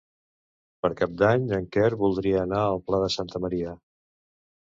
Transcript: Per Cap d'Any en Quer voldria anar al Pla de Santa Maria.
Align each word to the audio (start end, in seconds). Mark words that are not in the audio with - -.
Per 0.85 0.89
Cap 1.01 1.11
d'Any 1.21 1.45
en 1.57 1.67
Quer 1.75 1.89
voldria 1.99 2.39
anar 2.45 2.63
al 2.71 2.81
Pla 2.87 3.01
de 3.05 3.11
Santa 3.17 3.43
Maria. 3.45 3.75